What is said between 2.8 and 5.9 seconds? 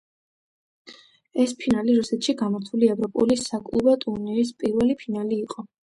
ევროპული საკლუბო ტურნირის პირველი ფინალი იყო.